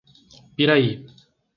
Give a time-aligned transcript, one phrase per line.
[0.57, 0.89] Piraí